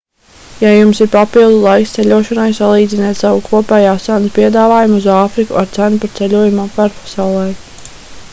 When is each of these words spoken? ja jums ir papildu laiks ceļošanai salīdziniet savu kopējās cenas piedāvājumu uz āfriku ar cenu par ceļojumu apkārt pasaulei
ja 0.59 0.69
jums 0.75 1.01
ir 1.05 1.09
papildu 1.15 1.59
laiks 1.65 1.91
ceļošanai 1.97 2.47
salīdziniet 2.61 3.19
savu 3.21 3.43
kopējās 3.51 4.07
cenas 4.09 4.33
piedāvājumu 4.39 4.99
uz 5.03 5.07
āfriku 5.19 5.61
ar 5.63 5.71
cenu 5.79 6.03
par 6.07 6.17
ceļojumu 6.19 6.67
apkārt 6.67 6.99
pasaulei 7.05 7.55